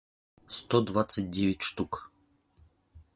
сто 0.47 0.81
двадцать 0.81 1.29
девять 1.29 1.61
штук 1.61 2.11